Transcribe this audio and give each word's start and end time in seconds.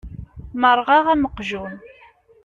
Merrɣeɣ 0.61 1.05
am 1.13 1.23
uqjun. 1.27 1.73